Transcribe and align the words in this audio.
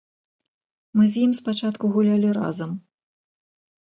Мы 0.99 1.03
з 1.15 1.21
ім 1.25 1.31
спачатку 1.41 1.93
гулялі 1.99 2.29
разам. 2.41 2.71